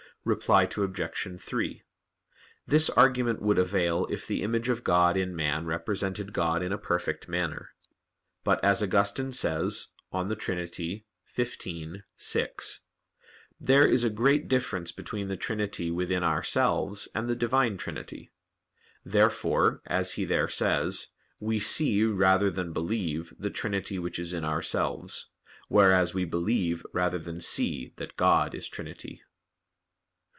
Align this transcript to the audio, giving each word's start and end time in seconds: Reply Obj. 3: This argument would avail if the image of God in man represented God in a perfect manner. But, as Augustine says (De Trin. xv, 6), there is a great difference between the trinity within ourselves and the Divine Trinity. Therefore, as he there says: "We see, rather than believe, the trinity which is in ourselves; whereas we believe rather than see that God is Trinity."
Reply 0.23 0.67
Obj. 0.77 1.39
3: 1.41 1.81
This 2.67 2.91
argument 2.91 3.41
would 3.41 3.57
avail 3.57 4.05
if 4.11 4.27
the 4.27 4.43
image 4.43 4.69
of 4.69 4.83
God 4.83 5.17
in 5.17 5.35
man 5.35 5.65
represented 5.65 6.31
God 6.31 6.61
in 6.61 6.71
a 6.71 6.77
perfect 6.77 7.27
manner. 7.27 7.71
But, 8.43 8.63
as 8.63 8.83
Augustine 8.83 9.31
says 9.31 9.87
(De 10.13 10.35
Trin. 10.35 10.59
xv, 10.59 12.03
6), 12.17 12.81
there 13.59 13.87
is 13.87 14.03
a 14.03 14.11
great 14.11 14.47
difference 14.47 14.91
between 14.91 15.27
the 15.27 15.35
trinity 15.37 15.89
within 15.89 16.23
ourselves 16.23 17.07
and 17.15 17.27
the 17.27 17.35
Divine 17.35 17.77
Trinity. 17.77 18.29
Therefore, 19.03 19.81
as 19.87 20.11
he 20.13 20.25
there 20.25 20.47
says: 20.47 21.07
"We 21.39 21.59
see, 21.59 22.03
rather 22.03 22.51
than 22.51 22.73
believe, 22.73 23.33
the 23.39 23.49
trinity 23.49 23.97
which 23.97 24.19
is 24.19 24.33
in 24.33 24.45
ourselves; 24.45 25.31
whereas 25.67 26.13
we 26.13 26.25
believe 26.25 26.85
rather 26.93 27.17
than 27.17 27.41
see 27.41 27.93
that 27.95 28.17
God 28.17 28.53
is 28.53 28.69
Trinity." 28.69 29.23